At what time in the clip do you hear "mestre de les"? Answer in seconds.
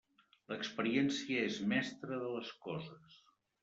1.77-2.53